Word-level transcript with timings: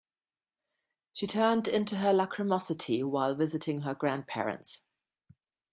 She 1.13 1.27
turned 1.27 1.67
into 1.67 1.97
her 1.97 2.11
lachrymosity 2.11 3.03
while 3.03 3.35
visiting 3.35 3.81
her 3.81 3.93
grandparents. 3.93 4.81